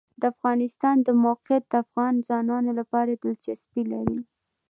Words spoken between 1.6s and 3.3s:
د افغان ځوانانو لپاره